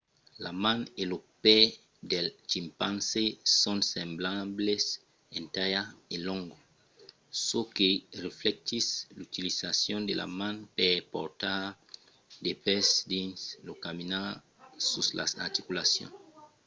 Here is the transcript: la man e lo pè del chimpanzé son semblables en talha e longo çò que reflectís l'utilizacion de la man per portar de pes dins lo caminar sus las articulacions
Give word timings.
la 0.43 0.51
man 0.63 0.79
e 1.01 1.03
lo 1.11 1.17
pè 1.43 1.57
del 2.11 2.27
chimpanzé 2.49 3.25
son 3.61 3.79
semblables 3.95 4.83
en 5.37 5.43
talha 5.55 5.83
e 6.13 6.15
longo 6.27 6.57
çò 7.45 7.59
que 7.75 7.89
reflectís 8.25 8.87
l'utilizacion 9.17 10.01
de 10.05 10.13
la 10.21 10.27
man 10.39 10.55
per 10.77 10.95
portar 11.13 11.61
de 12.45 12.51
pes 12.65 12.87
dins 13.13 13.39
lo 13.67 13.73
caminar 13.85 14.29
sus 14.89 15.07
las 15.19 15.31
articulacions 15.47 16.15